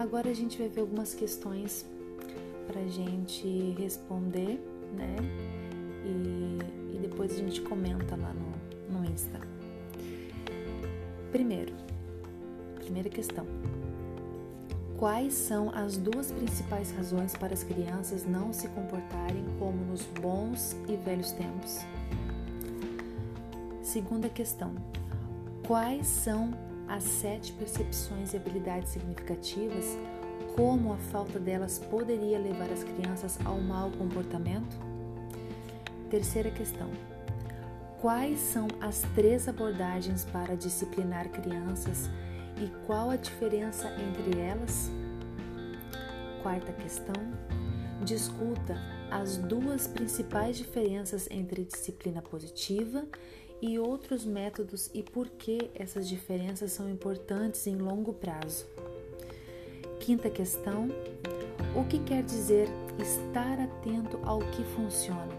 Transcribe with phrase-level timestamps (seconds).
[0.00, 1.84] agora a gente vai ver algumas questões
[2.66, 4.58] para gente responder,
[4.94, 5.16] né?
[6.02, 9.38] E, e, depois a gente comenta lá no, no Insta.
[11.30, 11.74] Primeiro,
[12.76, 13.46] primeira questão.
[14.96, 20.74] Quais são as duas principais razões para as crianças não se comportarem como nos bons
[20.88, 21.80] e velhos tempos?
[23.82, 24.74] Segunda questão.
[25.66, 26.54] Quais são
[26.90, 29.96] as sete percepções e habilidades significativas,
[30.56, 34.76] como a falta delas poderia levar as crianças ao mau comportamento?
[36.10, 36.90] Terceira questão.
[38.00, 42.10] Quais são as três abordagens para disciplinar crianças
[42.60, 44.90] e qual a diferença entre elas?
[46.42, 47.14] Quarta questão.
[48.04, 48.76] Discuta
[49.10, 53.04] as duas principais diferenças entre disciplina positiva
[53.62, 58.66] e outros métodos e por que essas diferenças são importantes em longo prazo.
[60.00, 60.88] Quinta questão:
[61.76, 65.34] o que quer dizer estar atento ao que funciona?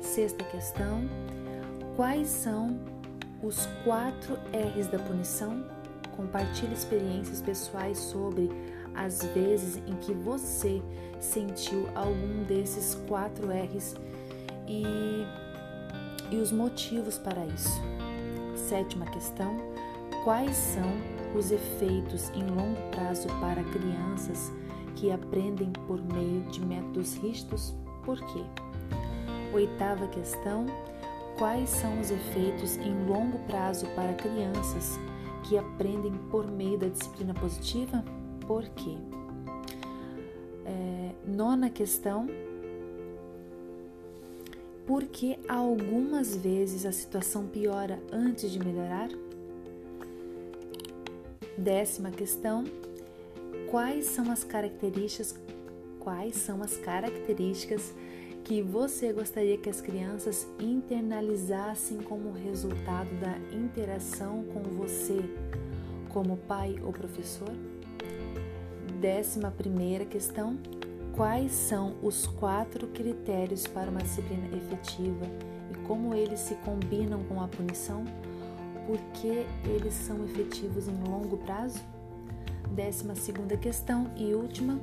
[0.00, 1.08] Sexta questão:
[1.96, 2.80] quais são
[3.42, 5.64] os quatro R's da punição?
[6.16, 8.50] Compartilhe experiências pessoais sobre
[8.94, 10.82] as vezes em que você
[11.20, 13.94] sentiu algum desses quatro R's
[14.66, 15.24] e
[16.32, 17.80] e os motivos para isso.
[18.56, 19.54] Sétima questão:
[20.24, 20.90] quais são
[21.36, 24.50] os efeitos em longo prazo para crianças
[24.96, 27.74] que aprendem por meio de métodos rígidos?
[28.04, 28.42] Por quê?
[29.52, 30.66] Oitava questão:
[31.38, 34.98] quais são os efeitos em longo prazo para crianças
[35.44, 38.02] que aprendem por meio da disciplina positiva?
[38.46, 38.96] Por quê?
[40.64, 42.26] É, nona questão:
[44.86, 49.08] porque algumas vezes a situação piora antes de melhorar?
[51.56, 52.64] Décima questão:
[53.70, 55.34] quais são as características
[56.02, 57.94] quais são as características
[58.42, 65.20] que você gostaria que as crianças internalizassem como resultado da interação com você,
[66.08, 67.52] como pai ou professor?
[69.00, 70.58] Décima primeira questão:
[71.14, 75.26] Quais são os quatro critérios para uma disciplina efetiva
[75.70, 78.02] e como eles se combinam com a punição?
[78.86, 81.82] Por que eles são efetivos em longo prazo?
[82.70, 84.80] Décima segunda questão e última,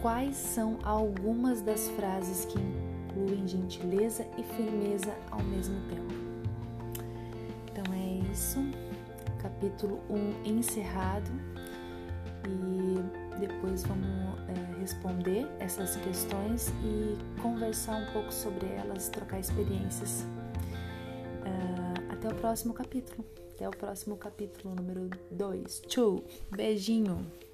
[0.00, 6.14] quais são algumas das frases que incluem gentileza e firmeza ao mesmo tempo?
[7.72, 8.60] Então é isso,
[9.42, 11.30] capítulo 1 um encerrado
[12.46, 20.26] e depois vamos é, responder essas questões e conversar um pouco sobre elas, trocar experiências.
[21.44, 23.24] É, até o próximo capítulo.
[23.54, 25.82] Até o próximo capítulo número 2.
[25.86, 26.22] Tchau!
[26.50, 27.47] Beijinho!